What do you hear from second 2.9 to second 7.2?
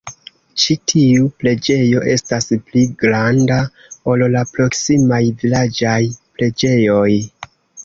granda, ol la proksimaj vilaĝaj preĝejoj.